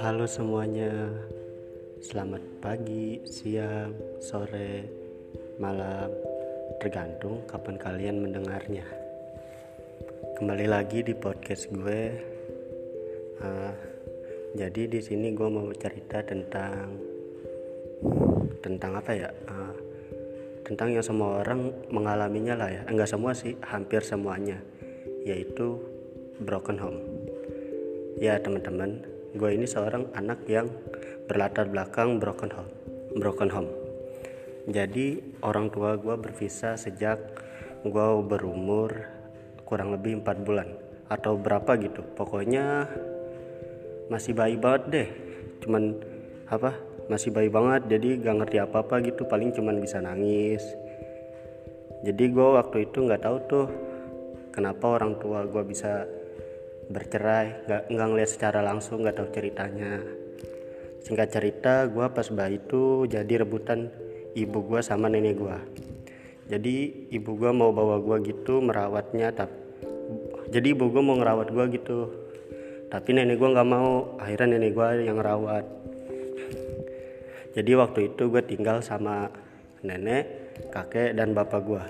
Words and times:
Halo 0.00 0.24
semuanya, 0.24 1.12
selamat 2.00 2.40
pagi, 2.64 3.20
siang, 3.28 3.92
sore, 4.16 4.88
malam, 5.60 6.08
tergantung 6.80 7.44
kapan 7.44 7.76
kalian 7.76 8.24
mendengarnya. 8.24 8.88
Kembali 10.40 10.64
lagi 10.64 11.04
di 11.04 11.12
podcast 11.12 11.68
gue. 11.68 12.02
Uh, 13.44 13.76
jadi 14.56 14.88
di 14.88 15.04
sini 15.04 15.36
gue 15.36 15.48
mau 15.52 15.68
cerita 15.76 16.24
tentang 16.24 16.96
tentang 18.64 18.96
apa 18.96 19.12
ya? 19.12 19.28
Uh, 19.44 19.76
tentang 20.64 20.96
yang 20.96 21.04
semua 21.04 21.44
orang 21.44 21.76
mengalaminya 21.92 22.56
lah 22.56 22.72
ya. 22.72 22.82
Enggak 22.88 23.12
semua 23.12 23.36
sih, 23.36 23.58
hampir 23.68 24.00
semuanya, 24.00 24.64
yaitu 25.26 25.80
broken 26.42 26.80
home. 26.80 27.00
Ya 28.20 28.36
teman-teman, 28.40 29.04
gue 29.36 29.50
ini 29.52 29.64
seorang 29.64 30.08
anak 30.16 30.44
yang 30.48 30.68
berlatar 31.30 31.70
belakang 31.70 32.18
broken 32.18 32.50
home 32.50 32.80
broken 33.18 33.50
home. 33.50 33.70
Jadi 34.70 35.18
orang 35.42 35.72
tua 35.72 35.98
gue 35.98 36.14
berpisah 36.14 36.78
sejak 36.78 37.18
gue 37.82 38.08
berumur 38.22 39.08
kurang 39.66 39.96
lebih 39.96 40.22
empat 40.22 40.36
bulan 40.46 40.68
atau 41.10 41.34
berapa 41.34 41.74
gitu. 41.80 42.06
Pokoknya 42.14 42.86
masih 44.12 44.36
bayi 44.36 44.54
banget 44.60 44.82
deh. 44.92 45.08
Cuman 45.64 45.96
apa 46.46 46.76
masih 47.10 47.34
bayi 47.34 47.50
banget 47.50 47.90
jadi 47.90 48.22
gak 48.22 48.36
ngerti 48.44 48.56
apa 48.62 48.76
apa 48.86 49.02
gitu. 49.02 49.26
Paling 49.26 49.50
cuman 49.56 49.82
bisa 49.82 49.98
nangis. 49.98 50.62
Jadi 52.06 52.32
gue 52.32 52.48
waktu 52.56 52.88
itu 52.88 53.04
nggak 53.04 53.22
tahu 53.26 53.36
tuh 53.44 53.66
kenapa 54.50 55.00
orang 55.00 55.18
tua 55.22 55.46
gue 55.46 55.62
bisa 55.66 56.06
bercerai 56.90 57.66
nggak 57.66 57.82
nggak 57.90 58.08
ngeliat 58.10 58.30
secara 58.30 58.60
langsung 58.62 59.02
nggak 59.02 59.16
tahu 59.16 59.28
ceritanya. 59.30 60.02
Singkat 61.00 61.28
cerita 61.32 61.88
gue 61.88 62.06
pas 62.12 62.28
bayi 62.28 62.60
itu 62.60 63.08
jadi 63.08 63.46
rebutan 63.46 63.88
ibu 64.36 64.58
gue 64.62 64.80
sama 64.84 65.10
nenek 65.10 65.42
gue 65.42 65.58
jadi 66.50 66.74
ibu 67.14 67.34
gue 67.34 67.50
mau 67.50 67.70
bawa 67.74 67.98
gue 67.98 68.30
gitu 68.30 68.62
merawatnya 68.62 69.30
tapi 69.32 69.54
jadi 70.50 70.74
ibu 70.74 70.90
gue 70.90 71.02
mau 71.02 71.14
ngerawat 71.14 71.48
gue 71.54 71.64
gitu 71.78 71.98
tapi 72.90 73.14
nenek 73.14 73.38
gue 73.38 73.48
nggak 73.54 73.70
mau. 73.70 74.18
Akhirnya 74.18 74.58
nenek 74.58 74.74
gue 74.74 75.06
yang 75.06 75.22
ngerawat. 75.22 75.62
Jadi 77.54 77.70
waktu 77.78 78.10
itu 78.10 78.22
gue 78.26 78.42
tinggal 78.42 78.82
sama 78.82 79.30
nenek 79.86 80.26
kakek 80.74 81.14
dan 81.14 81.30
bapak 81.30 81.62
gue 81.62 81.84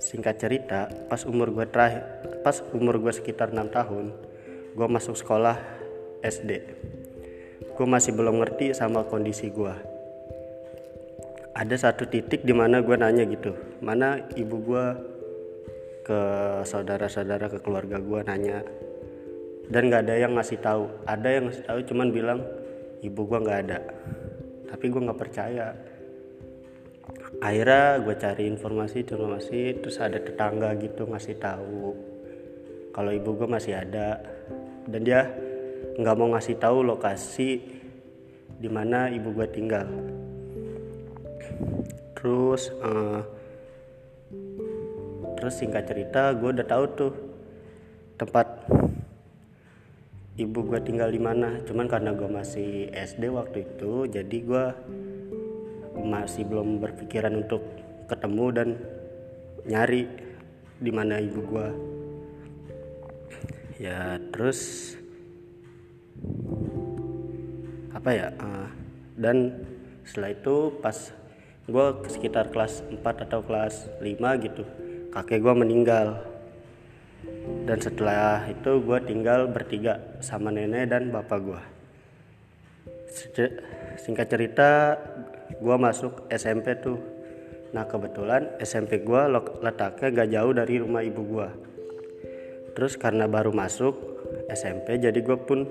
singkat 0.00 0.40
cerita 0.40 0.88
pas 1.06 1.22
umur 1.28 1.52
gue 1.52 1.68
terakhir 1.68 2.02
pas 2.42 2.56
umur 2.72 2.98
gue 2.98 3.12
sekitar 3.12 3.52
6 3.52 3.60
tahun 3.70 4.16
gue 4.74 4.88
masuk 4.88 5.14
sekolah 5.14 5.60
SD 6.24 6.50
gue 7.76 7.86
masih 7.86 8.16
belum 8.16 8.40
ngerti 8.40 8.72
sama 8.72 9.04
kondisi 9.06 9.52
gue 9.52 9.74
ada 11.52 11.76
satu 11.76 12.08
titik 12.08 12.42
di 12.42 12.56
mana 12.56 12.80
gue 12.80 12.96
nanya 12.96 13.28
gitu 13.28 13.52
mana 13.84 14.24
ibu 14.34 14.56
gue 14.64 14.84
ke 16.10 16.20
saudara-saudara 16.66 17.46
ke 17.46 17.62
keluarga 17.62 18.02
gue 18.02 18.20
nanya. 18.26 18.66
Dan 19.70 19.86
nggak 19.86 20.10
ada 20.10 20.14
yang 20.18 20.34
ngasih 20.34 20.58
tahu. 20.58 20.90
Ada 21.06 21.28
yang 21.38 21.44
ngasih 21.46 21.64
tahu 21.70 21.78
cuman 21.86 22.08
bilang 22.10 22.42
ibu 23.04 23.22
gue 23.22 23.38
nggak 23.38 23.60
ada. 23.68 23.78
Tapi 24.74 24.84
gue 24.90 25.00
nggak 25.06 25.20
percaya 25.20 25.70
akhirnya 27.40 28.04
gue 28.04 28.14
cari 28.20 28.44
informasi 28.52 29.08
informasi 29.08 29.80
terus 29.80 29.96
ada 29.96 30.20
tetangga 30.20 30.76
gitu 30.76 31.08
ngasih 31.08 31.40
tahu. 31.40 31.96
Kalau 32.92 33.10
ibu 33.10 33.32
gue 33.32 33.48
masih 33.48 33.80
ada. 33.80 34.20
Dan 34.84 35.00
dia 35.04 35.24
nggak 35.96 36.16
mau 36.16 36.28
ngasih 36.36 36.60
tahu 36.60 36.84
lokasi 36.84 37.60
di 38.60 38.68
mana 38.68 39.08
ibu 39.08 39.32
gue 39.32 39.48
tinggal. 39.48 39.88
Terus 42.12 42.68
uh, 42.84 43.24
terus 45.40 45.56
singkat 45.56 45.88
cerita 45.88 46.36
gue 46.36 46.52
udah 46.52 46.66
tahu 46.68 46.84
tuh 46.92 47.12
tempat 48.20 48.68
ibu 50.36 50.60
gue 50.68 50.80
tinggal 50.84 51.08
di 51.08 51.20
mana. 51.20 51.64
Cuman 51.64 51.88
karena 51.88 52.12
gue 52.12 52.28
masih 52.28 52.92
SD 52.92 53.32
waktu 53.32 53.64
itu 53.64 54.12
jadi 54.12 54.38
gue 54.44 54.66
masih 56.10 56.42
belum 56.42 56.82
berpikiran 56.82 57.30
untuk 57.38 57.62
ketemu 58.10 58.46
dan 58.50 58.68
nyari 59.62 60.10
di 60.82 60.90
mana 60.90 61.22
ibu 61.22 61.40
gua. 61.46 61.70
Ya 63.78 64.18
terus 64.34 64.92
apa 67.94 68.10
ya 68.10 68.28
uh, 68.42 68.68
dan 69.14 69.62
setelah 70.02 70.34
itu 70.34 70.56
pas 70.82 70.96
gue 71.70 71.86
sekitar 72.10 72.50
kelas 72.50 72.82
4 72.90 72.98
atau 73.30 73.40
kelas 73.46 73.86
5 74.02 74.44
gitu 74.44 74.66
kakek 75.14 75.38
gue 75.38 75.54
meninggal. 75.54 76.26
Dan 77.40 77.78
setelah 77.78 78.48
itu 78.48 78.80
gue 78.82 78.98
tinggal 79.06 79.46
bertiga 79.46 80.18
sama 80.18 80.50
nenek 80.50 80.90
dan 80.90 81.14
bapak 81.14 81.38
gue 81.40 81.62
singkat 84.00 84.26
cerita 84.30 84.96
gue 85.60 85.76
masuk 85.76 86.26
SMP 86.32 86.74
tuh. 86.80 86.98
Nah 87.70 87.86
kebetulan 87.86 88.58
SMP 88.58 89.04
gue 89.04 89.22
letaknya 89.62 90.08
gak 90.10 90.30
jauh 90.32 90.52
dari 90.56 90.74
rumah 90.82 91.06
ibu 91.06 91.22
gue 91.22 91.48
terus 92.70 92.94
karena 92.94 93.26
baru 93.26 93.50
masuk 93.50 93.92
SMP 94.48 94.96
jadi 94.96 95.18
gue 95.20 95.38
pun 95.42 95.66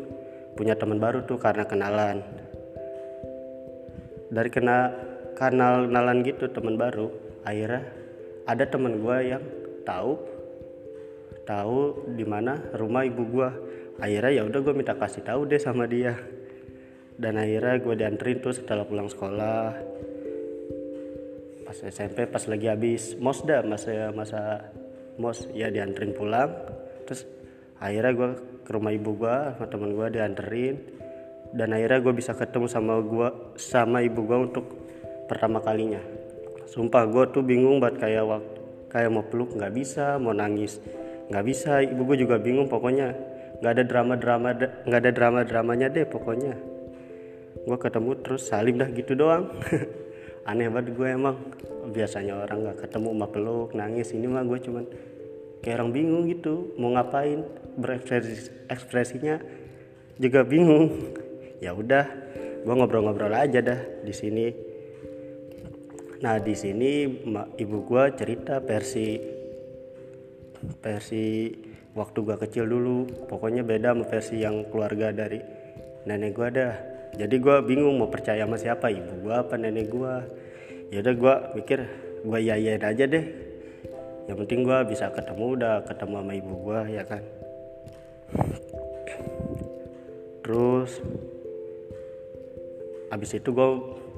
punya 0.53 0.75
teman 0.75 0.99
baru 0.99 1.23
tuh 1.23 1.39
karena 1.39 1.65
kenalan. 1.65 2.21
Dari 4.29 4.49
kena 4.53 4.93
kenal 5.33 5.89
kenalan 5.89 6.21
gitu 6.21 6.51
teman 6.51 6.75
baru 6.77 7.09
akhirnya 7.47 7.81
ada 8.45 8.67
teman 8.67 8.99
gue 9.01 9.17
yang 9.25 9.43
tahu 9.87 10.19
tahu 11.47 12.13
di 12.13 12.27
mana 12.27 12.61
rumah 12.77 13.07
ibu 13.07 13.23
gue 13.25 13.49
akhirnya 13.97 14.31
ya 14.37 14.43
udah 14.45 14.59
gue 14.61 14.73
minta 14.75 14.93
kasih 14.93 15.25
tahu 15.25 15.49
deh 15.49 15.57
sama 15.57 15.89
dia 15.89 16.13
dan 17.19 17.35
akhirnya 17.35 17.75
gue 17.83 17.95
dianterin 17.99 18.39
tuh 18.39 18.55
setelah 18.55 18.87
pulang 18.87 19.11
sekolah. 19.11 19.75
Pas 21.67 21.77
SMP 21.83 22.25
pas 22.31 22.39
lagi 22.47 22.71
habis 22.71 23.19
mos 23.19 23.43
dah 23.43 23.59
masa 23.61 24.15
masa 24.15 24.71
mos 25.19 25.43
ya 25.51 25.67
dianterin 25.67 26.15
pulang. 26.15 26.47
Terus 27.03 27.27
akhirnya 27.83 28.15
gue 28.15 28.29
ke 28.63 28.71
rumah 28.71 28.95
ibu 28.95 29.19
gue 29.19 29.35
sama 29.35 29.67
teman 29.67 29.91
gue 29.91 30.07
dianterin. 30.15 30.75
Dan 31.51 31.75
akhirnya 31.75 31.99
gue 31.99 32.13
bisa 32.15 32.31
ketemu 32.39 32.71
sama 32.71 33.03
gue 33.03 33.29
sama 33.59 33.99
ibu 33.99 34.23
gue 34.23 34.39
untuk 34.39 34.65
pertama 35.27 35.59
kalinya. 35.59 35.99
Sumpah 36.71 37.03
gue 37.03 37.35
tuh 37.35 37.43
bingung 37.43 37.83
buat 37.83 37.99
kayak 37.99 38.23
waktu 38.23 38.59
kayak 38.89 39.11
mau 39.13 39.21
peluk 39.21 39.53
nggak 39.53 39.73
bisa 39.75 40.15
mau 40.23 40.31
nangis 40.31 40.79
nggak 41.27 41.45
bisa. 41.45 41.83
Ibu 41.83 42.15
gue 42.15 42.23
juga 42.23 42.39
bingung 42.39 42.71
pokoknya 42.71 43.11
nggak 43.59 43.71
ada 43.75 43.83
drama 43.83 44.15
drama 44.15 44.55
nggak 44.87 44.99
ada 45.03 45.11
drama 45.11 45.39
dramanya 45.43 45.91
deh 45.91 46.07
pokoknya 46.07 46.78
gue 47.65 47.77
ketemu 47.77 48.11
terus 48.23 48.47
salim 48.47 48.79
dah 48.79 48.89
gitu 48.91 49.15
doang. 49.17 49.51
Aneh 50.49 50.71
banget 50.71 50.95
gue 50.95 51.07
emang. 51.07 51.37
Biasanya 51.89 52.45
orang 52.45 52.69
nggak 52.69 52.77
ketemu 52.85 53.09
mah 53.17 53.29
peluk 53.29 53.73
nangis. 53.73 54.13
Ini 54.13 54.27
mah 54.29 54.45
gue 54.45 54.59
cuman 54.61 54.85
kayak 55.65 55.75
orang 55.81 55.91
bingung 55.91 56.23
gitu. 56.29 56.73
Mau 56.79 56.93
ngapain? 56.95 57.43
Berekspresi 57.79 58.67
ekspresinya 58.69 59.41
juga 60.19 60.45
bingung. 60.45 60.87
Ya 61.59 61.75
udah 61.75 62.07
gue 62.63 62.71
ngobrol-ngobrol 62.71 63.35
aja 63.35 63.59
dah 63.59 63.83
di 63.99 64.15
sini. 64.15 64.47
Nah 66.23 66.39
di 66.39 66.55
sini 66.55 67.03
ibu 67.59 67.83
gue 67.83 68.03
cerita 68.15 68.63
versi 68.63 69.19
versi 70.79 71.51
waktu 71.99 72.15
gue 72.23 72.37
kecil 72.39 72.63
dulu. 72.63 73.27
Pokoknya 73.27 73.67
beda 73.67 73.91
sama 73.91 74.07
versi 74.07 74.39
yang 74.39 74.71
keluarga 74.71 75.11
dari 75.11 75.43
nenek 76.07 76.31
gue 76.31 76.47
dah 76.47 76.73
jadi 77.19 77.35
gue 77.35 77.57
bingung 77.67 77.99
mau 77.99 78.07
percaya 78.07 78.47
sama 78.47 78.55
siapa 78.55 78.87
ibu 78.87 79.27
gue 79.27 79.35
apa 79.35 79.59
nenek 79.59 79.91
gue 79.91 80.13
ya 80.89 81.03
udah 81.03 81.15
gue 81.19 81.35
mikir 81.59 81.79
gue 82.23 82.39
yayain 82.39 82.83
aja 82.83 83.03
deh. 83.07 83.25
Yang 84.27 84.37
penting 84.45 84.59
gue 84.67 84.79
bisa 84.87 85.09
ketemu 85.09 85.45
udah 85.57 85.75
ketemu 85.83 86.15
sama 86.21 86.33
ibu 86.35 86.53
gue 86.69 86.79
ya 86.93 87.03
kan? 87.03 87.23
Terus 90.45 90.91
abis 93.09 93.31
itu 93.35 93.49
gue 93.49 93.69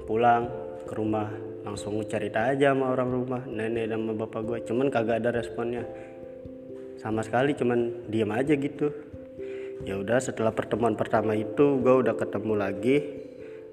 pulang 0.06 0.51
ke 0.83 0.94
rumah 0.94 1.31
langsung 1.63 2.03
cerita 2.06 2.51
aja 2.51 2.75
sama 2.75 2.92
orang 2.92 3.09
rumah 3.09 3.42
nenek 3.48 3.88
dan 3.88 4.03
sama 4.03 4.13
bapak 4.27 4.42
gue 4.44 4.57
cuman 4.68 4.88
kagak 4.92 5.24
ada 5.24 5.31
responnya. 5.31 5.83
Sama 7.00 7.25
sekali 7.25 7.57
cuman 7.57 8.09
diem 8.13 8.30
aja 8.30 8.53
gitu 8.53 8.94
ya 9.88 9.98
udah 9.98 10.19
setelah 10.22 10.54
pertemuan 10.54 10.94
pertama 10.94 11.33
itu 11.33 11.80
gue 11.81 11.95
udah 12.06 12.16
ketemu 12.18 12.54
lagi. 12.57 12.98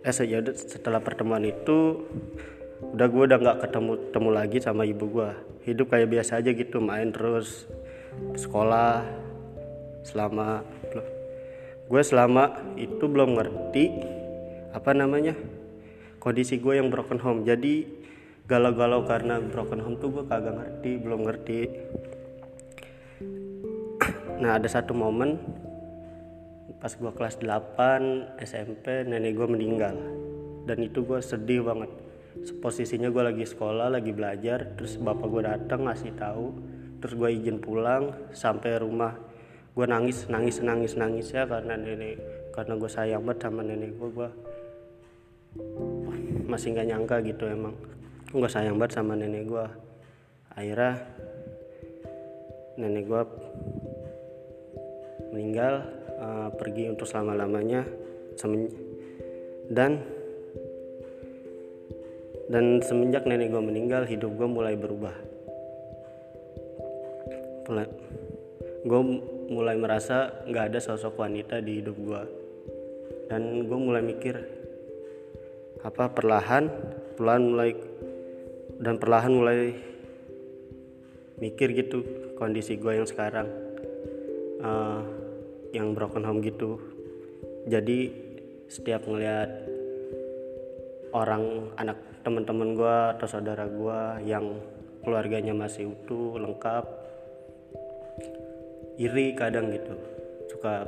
Eh 0.06 0.14
ya 0.25 0.40
setelah 0.55 1.02
pertemuan 1.02 1.43
itu 1.43 2.06
udah 2.94 3.06
gue 3.10 3.22
udah 3.26 3.38
nggak 3.43 3.58
ketemu 3.66 3.93
temu 4.14 4.31
lagi 4.31 4.58
sama 4.62 4.87
ibu 4.87 5.10
gue 5.10 5.31
hidup 5.66 5.90
kayak 5.90 6.14
biasa 6.14 6.38
aja 6.38 6.55
gitu 6.55 6.78
main 6.78 7.10
terus 7.10 7.66
sekolah 8.38 9.02
selama 10.06 10.62
gue 11.90 12.02
selama 12.06 12.54
itu 12.78 13.04
belum 13.11 13.34
ngerti 13.34 13.84
apa 14.70 14.94
namanya 14.94 15.34
kondisi 16.19 16.61
gue 16.61 16.76
yang 16.76 16.93
broken 16.93 17.16
home. 17.22 17.46
Jadi 17.46 17.87
galau-galau 18.44 19.06
karena 19.08 19.40
broken 19.40 19.81
home 19.81 19.96
tuh 19.96 20.12
gue 20.12 20.25
kagak 20.28 20.54
ngerti 20.61 20.90
belum 21.00 21.20
ngerti. 21.25 21.61
Nah 24.38 24.54
ada 24.54 24.70
satu 24.70 24.94
momen 24.94 25.34
pas 26.78 26.92
gue 26.94 27.10
kelas 27.10 27.42
8 27.42 28.38
SMP 28.38 29.02
nenek 29.02 29.34
gue 29.34 29.48
meninggal. 29.50 29.96
Dan 30.62 30.78
itu 30.86 31.02
gue 31.02 31.19
sedih 31.19 31.66
banget. 31.66 31.90
Posisinya 32.62 33.10
gue 33.10 33.22
lagi 33.34 33.42
sekolah 33.42 33.90
lagi 33.90 34.14
belajar 34.14 34.78
terus 34.78 34.94
bapak 34.98 35.26
gue 35.26 35.42
datang 35.42 35.90
ngasih 35.90 36.14
tahu. 36.14 36.54
Terus 37.02 37.14
gue 37.19 37.30
izin 37.34 37.58
pulang 37.58 38.30
sampai 38.30 38.78
rumah. 38.78 39.19
Gue 39.75 39.86
nangis 39.90 40.30
nangis 40.30 40.62
nangis 40.62 40.94
nangis 40.94 41.34
ya 41.34 41.46
karena 41.46 41.75
nenek 41.75 42.19
karena 42.54 42.75
gue 42.75 42.90
sayang 42.90 43.22
banget 43.26 43.46
sama 43.46 43.62
nenek 43.62 43.94
gue 43.94 44.08
gue 44.14 44.30
masih 46.46 46.75
nggak 46.75 46.88
nyangka 46.94 47.16
gitu 47.26 47.44
emang. 47.50 47.75
Gue 48.30 48.50
sayang 48.50 48.78
banget 48.78 49.02
sama 49.02 49.19
nenek 49.19 49.46
gue 49.50 49.66
akhirnya 50.58 50.98
nenek 52.78 53.06
gue 53.06 53.22
meninggal 55.30 55.86
uh, 56.18 56.48
pergi 56.52 56.90
untuk 56.90 57.06
selama 57.06 57.38
lamanya 57.38 57.86
dan 59.68 60.02
dan 62.48 62.80
semenjak 62.80 63.28
nenek 63.28 63.52
gue 63.52 63.62
meninggal 63.62 64.08
hidup 64.08 64.32
gue 64.34 64.48
mulai 64.48 64.74
berubah. 64.74 65.12
Gue 68.88 69.00
mulai 69.52 69.76
merasa 69.76 70.32
nggak 70.48 70.72
ada 70.72 70.80
sosok 70.80 71.20
wanita 71.20 71.60
di 71.60 71.84
hidup 71.84 71.96
gue 72.00 72.22
dan 73.28 73.68
gue 73.68 73.78
mulai 73.78 74.00
mikir 74.00 74.40
apa 75.84 76.08
perlahan 76.08 76.72
perlahan 77.20 77.44
mulai 77.44 77.70
dan 78.80 78.96
perlahan 78.96 79.32
mulai 79.36 79.76
mikir 81.36 81.76
gitu 81.76 82.00
kondisi 82.40 82.80
gue 82.80 82.96
yang 82.96 83.08
sekarang. 83.08 83.46
Uh, 84.58 85.17
yang 85.72 85.92
broken 85.92 86.24
home 86.24 86.40
gitu. 86.40 86.80
Jadi 87.68 88.12
setiap 88.68 89.04
ngeliat 89.08 89.48
orang 91.12 91.72
anak 91.80 91.96
teman-teman 92.24 92.76
gue 92.76 92.96
atau 93.16 93.26
saudara 93.28 93.64
gue 93.64 94.28
yang 94.28 94.60
keluarganya 95.00 95.56
masih 95.56 95.88
utuh 95.92 96.36
lengkap 96.36 96.84
iri 99.00 99.32
kadang 99.32 99.72
gitu. 99.72 99.94
Suka 100.52 100.84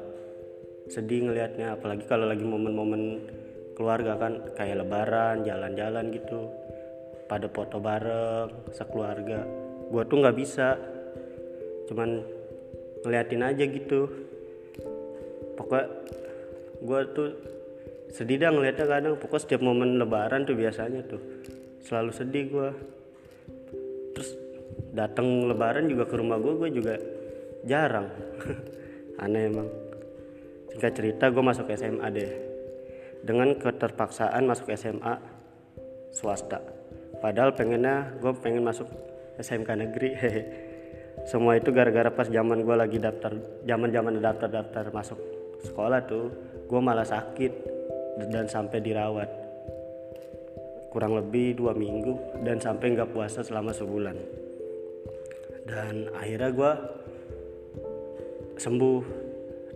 sedih 0.91 1.31
ngelihatnya 1.31 1.79
apalagi 1.79 2.05
kalau 2.05 2.27
lagi 2.29 2.43
momen-momen 2.43 3.25
keluarga 3.79 4.21
kan 4.21 4.53
kayak 4.59 4.85
lebaran 4.85 5.47
jalan-jalan 5.47 6.13
gitu 6.13 6.51
pada 7.31 7.47
foto 7.49 7.81
bareng 7.81 8.73
sekeluarga. 8.75 9.47
Gue 9.89 10.03
tuh 10.05 10.21
nggak 10.21 10.37
bisa 10.37 10.77
cuman 11.89 12.23
ngeliatin 13.03 13.43
aja 13.43 13.65
gitu 13.65 14.30
pokoknya 15.61 15.87
gue 16.81 17.01
tuh 17.13 17.29
sedih 18.11 18.41
dah 18.41 18.51
ngeliatnya 18.51 18.87
kadang. 18.89 19.15
Pokoknya 19.21 19.43
setiap 19.45 19.63
momen 19.63 20.01
lebaran 20.01 20.49
tuh 20.49 20.57
biasanya 20.57 21.05
tuh 21.05 21.21
selalu 21.85 22.13
sedih 22.13 22.45
gue 22.53 22.69
terus 24.13 24.37
datang 24.93 25.49
lebaran 25.49 25.89
juga 25.89 26.05
ke 26.05 26.15
rumah 26.17 26.41
gue 26.41 26.55
gue 26.57 26.71
juga 26.73 26.95
jarang. 27.69 28.09
Aneh 29.23 29.53
emang. 29.53 29.69
Singkat 30.73 30.93
cerita 30.97 31.25
gue 31.29 31.45
masuk 31.45 31.69
SMA 31.77 32.09
deh. 32.09 32.31
Dengan 33.21 33.53
keterpaksaan 33.53 34.49
masuk 34.49 34.73
SMA 34.75 35.21
swasta. 36.11 36.65
Padahal 37.21 37.53
pengennya 37.53 38.17
gue 38.17 38.33
pengen 38.41 38.65
masuk 38.65 38.89
SMK 39.37 39.69
negeri. 39.77 40.11
Semua 41.31 41.61
itu 41.61 41.69
gara-gara 41.69 42.09
pas 42.09 42.25
zaman 42.33 42.65
gue 42.65 42.77
lagi 42.77 42.97
daftar 42.97 43.37
zaman 43.69 43.93
zaman 43.93 44.25
daftar 44.25 44.49
daftar 44.49 44.89
masuk 44.89 45.21
sekolah 45.65 46.01
tuh 46.09 46.27
gue 46.67 46.81
malah 46.81 47.07
sakit 47.07 47.53
dan 48.29 48.47
sampai 48.47 48.79
dirawat. 48.85 49.31
Kurang 50.91 51.15
lebih 51.15 51.55
dua 51.55 51.71
minggu 51.73 52.43
dan 52.43 52.59
sampai 52.59 52.99
nggak 52.99 53.15
puasa 53.15 53.47
selama 53.47 53.71
sebulan. 53.71 54.17
Dan 55.65 56.11
akhirnya 56.13 56.51
gue 56.51 56.73
sembuh. 58.59 59.03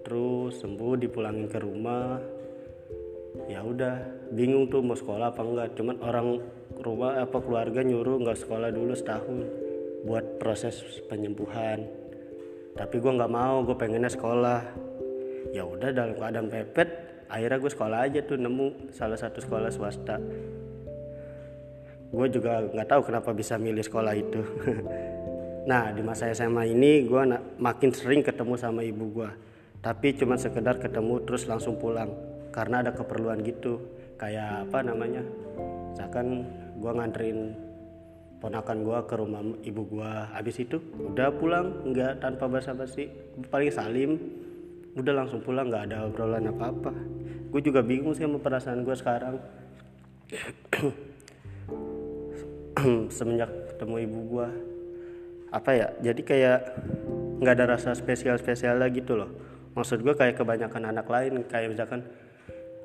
Terus 0.04 0.60
sembuh 0.60 0.92
dipulangin 1.00 1.48
ke 1.48 1.58
rumah. 1.62 2.20
Ya 3.48 3.64
udah 3.64 4.28
bingung 4.34 4.68
tuh 4.68 4.84
mau 4.84 4.98
sekolah 4.98 5.32
apa 5.32 5.42
enggak 5.42 5.68
cuman 5.74 5.96
orang 6.04 6.28
rumah 6.82 7.18
apa 7.18 7.38
keluarga 7.42 7.82
nyuruh 7.82 8.22
nggak 8.22 8.38
sekolah 8.38 8.70
dulu 8.70 8.94
setahun 8.94 9.38
buat 10.04 10.38
proses 10.42 10.82
penyembuhan. 11.08 11.88
Tapi 12.74 12.96
gue 12.98 13.12
nggak 13.14 13.32
mau 13.32 13.62
gue 13.62 13.76
pengennya 13.78 14.10
sekolah 14.10 14.60
ya 15.54 15.62
udah 15.62 15.94
dalam 15.94 16.18
keadaan 16.18 16.50
pepet 16.50 16.88
akhirnya 17.30 17.58
gue 17.62 17.70
sekolah 17.70 17.98
aja 18.10 18.20
tuh 18.26 18.36
nemu 18.42 18.90
salah 18.90 19.14
satu 19.14 19.38
sekolah 19.38 19.70
swasta. 19.70 20.18
Gue 22.10 22.26
juga 22.30 22.66
nggak 22.66 22.88
tahu 22.90 23.02
kenapa 23.06 23.30
bisa 23.30 23.54
milih 23.54 23.86
sekolah 23.86 24.14
itu. 24.18 24.42
Nah 25.64 25.96
di 25.96 26.04
masa 26.04 26.28
SMA 26.36 26.76
ini 26.76 27.08
gue 27.08 27.22
makin 27.56 27.88
sering 27.88 28.20
ketemu 28.20 28.52
sama 28.60 28.84
ibu 28.84 29.08
gue 29.16 29.30
tapi 29.80 30.12
cuma 30.12 30.36
sekedar 30.36 30.76
ketemu 30.76 31.24
terus 31.24 31.48
langsung 31.48 31.80
pulang 31.80 32.12
karena 32.52 32.84
ada 32.84 32.92
keperluan 32.92 33.40
gitu. 33.40 33.80
Kayak 34.20 34.68
apa 34.68 34.84
namanya? 34.84 35.24
Misalkan 35.92 36.44
gue 36.76 36.92
nganterin 36.92 37.38
ponakan 38.44 38.84
gue 38.84 38.98
ke 39.08 39.14
rumah 39.16 39.40
ibu 39.64 39.82
gue 39.88 40.12
habis 40.36 40.60
itu 40.60 40.76
udah 41.00 41.32
pulang 41.32 41.80
nggak 41.88 42.20
tanpa 42.20 42.44
basa-basi. 42.44 43.08
Paling 43.48 43.72
salim 43.72 44.43
udah 44.94 45.12
langsung 45.14 45.42
pulang 45.42 45.66
nggak 45.70 45.90
ada 45.90 46.06
obrolan 46.06 46.50
apa-apa. 46.50 46.94
Gue 47.50 47.60
juga 47.62 47.82
bingung 47.82 48.14
sih 48.14 48.26
sama 48.26 48.38
perasaan 48.38 48.86
gue 48.86 48.94
sekarang. 48.94 49.36
Semenjak 53.16 53.50
ketemu 53.74 53.96
ibu 54.06 54.20
gue 54.34 54.48
apa 55.54 55.70
ya 55.70 55.86
jadi 56.02 56.18
kayak 56.18 56.60
nggak 57.38 57.54
ada 57.54 57.78
rasa 57.78 57.94
spesial 57.94 58.34
spesial 58.38 58.78
lagi 58.82 59.02
gitu 59.02 59.14
loh. 59.18 59.30
Maksud 59.74 60.02
gue 60.02 60.14
kayak 60.14 60.38
kebanyakan 60.38 60.90
anak 60.90 61.06
lain 61.10 61.42
kayak 61.46 61.74
misalkan 61.74 62.02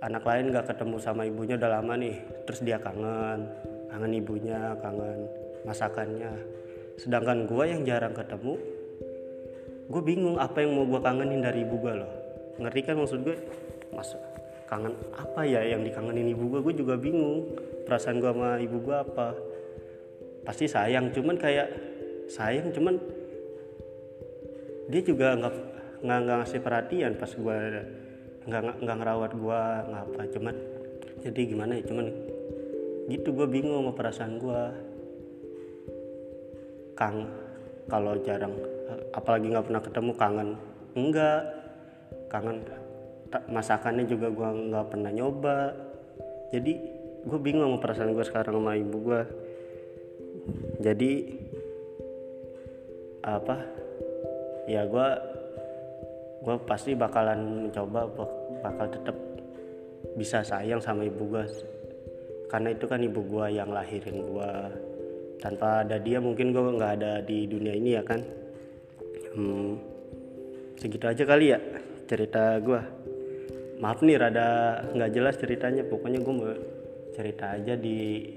anak 0.01 0.25
lain 0.25 0.53
nggak 0.53 0.65
ketemu 0.69 0.98
sama 1.01 1.25
ibunya 1.25 1.57
udah 1.57 1.81
lama 1.81 1.93
nih 1.98 2.17
terus 2.45 2.62
dia 2.65 2.77
kangen. 2.81 3.50
Kangen 3.89 4.13
ibunya 4.13 4.77
kangen 4.81 5.29
masakannya. 5.65 6.33
Sedangkan 6.98 7.45
gue 7.45 7.63
yang 7.69 7.81
jarang 7.86 8.13
ketemu 8.13 8.78
gue 9.89 10.01
bingung 10.05 10.38
apa 10.38 10.62
yang 10.62 10.77
mau 10.77 10.86
gue 10.86 11.01
kangenin 11.01 11.41
dari 11.41 11.65
ibu 11.65 11.81
gue 11.81 11.93
loh. 11.98 12.12
Ngerti 12.62 12.79
kan 12.86 12.96
maksud 13.01 13.25
gue 13.25 13.36
mas 13.89 14.13
kangen 14.69 14.93
apa 15.17 15.41
ya 15.50 15.65
yang 15.65 15.81
dikangenin 15.81 16.29
ibu 16.29 16.46
gue 16.46 16.62
gue 16.62 16.86
juga 16.86 16.93
bingung 16.93 17.58
perasaan 17.89 18.22
gue 18.22 18.29
sama 18.29 18.62
ibu 18.62 18.77
gue 18.86 18.96
apa. 18.96 19.34
Pasti 20.46 20.69
sayang 20.69 21.10
cuman 21.10 21.36
kayak 21.41 21.67
sayang 22.29 22.69
cuman 22.69 23.01
dia 24.93 25.01
juga 25.01 25.34
nggak 25.38 25.55
nggak 26.05 26.19
ngasih 26.25 26.62
perhatian 26.62 27.13
pas 27.17 27.31
gue 27.34 27.58
nggak 28.46 28.62
nggak 28.81 28.98
ngerawat 28.98 29.31
gue 29.34 29.62
ngapa 29.89 30.22
cuman 30.38 30.55
jadi 31.25 31.41
gimana 31.50 31.77
ya 31.77 31.84
cuman 31.86 32.08
gitu 33.10 33.34
gue 33.34 33.48
bingung 33.50 33.84
sama 33.84 33.93
perasaan 33.93 34.34
gue 34.38 34.62
kang 36.93 37.25
kalau 37.89 38.17
jarang 38.22 38.53
apalagi 39.13 39.51
nggak 39.51 39.65
pernah 39.67 39.84
ketemu 39.84 40.12
kangen. 40.15 40.50
Enggak. 40.96 41.41
Kangen. 42.29 42.58
Masakannya 43.50 44.10
juga 44.10 44.34
gue 44.34 44.50
nggak 44.74 44.88
pernah 44.89 45.12
nyoba. 45.13 45.74
Jadi 46.50 46.74
gue 47.19 47.39
bingung 47.39 47.67
sama 47.67 47.77
perasaan 47.84 48.15
gue 48.15 48.25
sekarang 48.25 48.55
sama 48.58 48.79
ibu 48.79 48.98
gue 49.03 49.22
jadi 50.79 51.12
apa? 53.27 53.55
Ya 54.65 54.88
gue 54.88 55.08
gue 56.39 56.55
pasti 56.63 56.96
bakalan 56.96 57.67
mencoba 57.67 58.08
bakal 58.63 58.88
tetap 58.88 59.17
bisa 60.15 60.39
sayang 60.39 60.79
sama 60.79 61.03
ibu 61.03 61.27
gue 61.27 61.43
karena 62.48 62.72
itu 62.72 62.88
kan 62.88 63.03
ibu 63.03 63.22
gue 63.27 63.46
yang 63.51 63.69
lahirin 63.69 64.24
gue 64.24 64.51
tanpa 65.43 65.84
ada 65.84 66.00
dia 66.00 66.24
mungkin 66.24 66.55
gue 66.55 66.75
nggak 66.79 66.93
ada 67.00 67.19
di 67.22 67.46
dunia 67.46 67.75
ini 67.75 68.00
ya 68.00 68.03
kan 68.08 68.24
hmm, 69.36 69.71
segitu 70.79 71.05
aja 71.05 71.24
kali 71.27 71.53
ya 71.53 71.59
cerita 72.09 72.57
gue 72.57 72.81
maaf 73.79 74.03
nih 74.03 74.19
rada 74.19 74.48
nggak 74.93 75.12
jelas 75.15 75.36
ceritanya. 75.39 75.88
Pokoknya 75.88 76.19
gue 76.19 76.33
mau 76.36 76.51
cerita 77.15 77.55
aja 77.55 77.74
di 77.79 78.27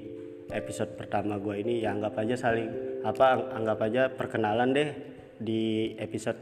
episode 0.48 0.94
pertama 0.94 1.36
gue 1.36 1.60
ini. 1.60 1.82
Ya 1.82 1.92
anggap 1.92 2.16
aja 2.22 2.38
saling 2.38 2.70
apa 3.02 3.52
anggap 3.52 3.78
aja 3.82 4.02
perkenalan 4.08 4.70
deh 4.72 4.90
di 5.42 5.92
episode 5.98 6.38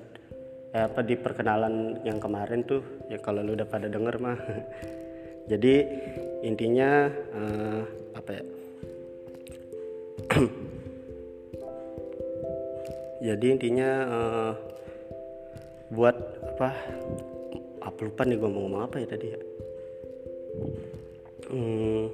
eh, 0.77 0.85
apa 0.85 1.01
di 1.01 1.17
perkenalan 1.17 2.05
yang 2.05 2.21
kemarin 2.21 2.63
tuh. 2.69 2.85
Ya 3.09 3.19
kalau 3.19 3.41
lu 3.41 3.57
udah 3.57 3.67
pada 3.67 3.89
denger 3.89 4.21
mah. 4.21 4.39
Jadi 5.51 5.83
intinya 6.47 7.11
uh, 7.11 7.83
apa 8.15 8.31
ya 8.39 8.45
jadi 13.21 13.47
intinya 13.53 13.91
uh, 14.09 14.53
buat 15.93 16.17
apa 16.57 16.73
apa 17.85 17.99
lupa 18.01 18.23
nih 18.25 18.41
gue 18.41 18.49
mau 18.49 18.65
ngomong 18.65 18.83
apa 18.89 18.97
ya 19.01 19.07
tadi 19.09 19.27
ya? 19.29 19.41
Hmm, 21.51 22.07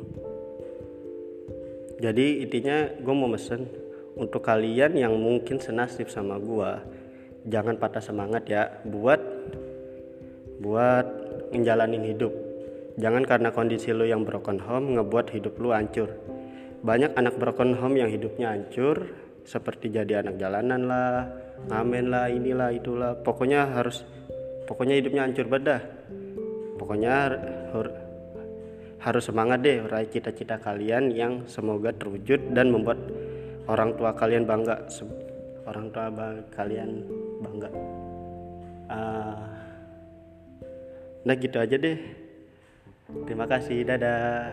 jadi 2.03 2.27
intinya 2.43 2.91
gue 2.99 3.15
mau 3.15 3.31
mesen 3.31 3.71
untuk 4.19 4.43
kalian 4.43 4.97
yang 4.99 5.15
mungkin 5.15 5.63
senasib 5.63 6.09
sama 6.09 6.41
gue 6.41 6.71
jangan 7.47 7.79
patah 7.79 8.03
semangat 8.03 8.49
ya 8.51 8.83
buat 8.83 9.21
buat 10.59 11.07
menjalanin 11.55 12.03
hidup. 12.03 12.33
Jangan 12.97 13.29
karena 13.29 13.53
kondisi 13.53 13.93
lo 13.93 14.09
yang 14.09 14.25
broken 14.25 14.57
home 14.57 14.97
ngebuat 14.97 15.31
hidup 15.37 15.61
lo 15.61 15.71
hancur. 15.77 16.11
Banyak 16.81 17.13
anak 17.15 17.37
broken 17.37 17.77
home 17.77 18.01
yang 18.01 18.09
hidupnya 18.09 18.57
hancur 18.57 19.26
seperti 19.47 19.95
jadi 19.95 20.27
anak 20.27 20.43
jalanan 20.43 20.91
lah 20.91 21.31
ngamen 21.71 22.11
lah 22.11 22.27
inilah 22.27 22.75
itulah. 22.75 23.15
Pokoknya 23.23 23.71
harus 23.71 24.03
pokoknya 24.67 24.99
hidupnya 24.99 25.23
hancur 25.23 25.47
bedah 25.47 25.81
pokoknya 26.87 27.15
harus 29.01 29.25
semangat 29.27 29.65
deh 29.65 29.83
raih 29.91 30.07
cita-cita 30.07 30.61
kalian 30.63 31.11
yang 31.11 31.43
semoga 31.51 31.91
terwujud 31.91 32.55
dan 32.55 32.71
membuat 32.71 33.01
orang 33.67 33.99
tua 33.99 34.15
kalian 34.15 34.47
bangga. 34.47 34.87
Orang 35.67 35.91
tua 35.91 36.11
kalian 36.55 37.03
bangga. 37.43 37.71
Uh, 38.87 39.47
nah 41.27 41.35
gitu 41.35 41.59
aja 41.59 41.75
deh. 41.75 41.99
Terima 43.27 43.51
kasih 43.51 43.83
dadah 43.83 44.51